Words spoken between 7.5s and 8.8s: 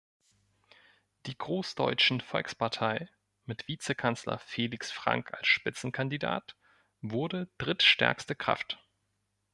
drittstärkste Kraft.